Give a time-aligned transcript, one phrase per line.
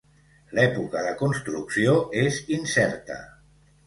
[0.59, 3.19] L'època de construcció és incerta.